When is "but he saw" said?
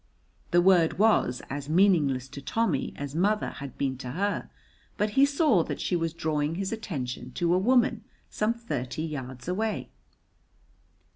4.97-5.61